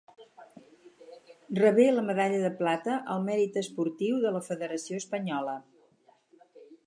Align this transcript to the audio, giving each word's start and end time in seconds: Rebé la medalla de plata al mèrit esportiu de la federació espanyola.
Rebé 1.59 1.85
la 1.97 2.05
medalla 2.07 2.39
de 2.45 2.51
plata 2.63 2.97
al 3.15 3.21
mèrit 3.29 3.61
esportiu 3.63 4.17
de 4.25 4.33
la 4.37 4.43
federació 4.49 5.01
espanyola. 5.03 5.57